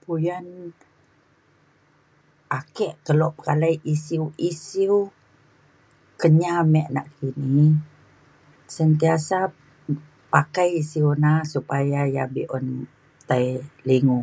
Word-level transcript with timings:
puyan 0.00 0.46
ake 2.58 2.88
kelo 3.06 3.26
pekalai 3.36 3.74
isiu 3.94 4.24
isiu 4.50 4.98
Kenyah 6.20 6.58
me 6.72 6.80
nakini 6.94 7.60
sentiasa 8.76 9.38
pakai 10.32 10.68
isiu 10.80 11.08
na 11.22 11.30
supaya 11.52 12.00
ia' 12.14 12.32
be'un 12.34 12.66
tai 13.28 13.46
lingo 13.88 14.18